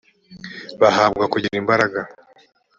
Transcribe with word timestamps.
bahabwa 0.81 1.23
kugira 1.33 1.55
imbaraga 1.61 1.99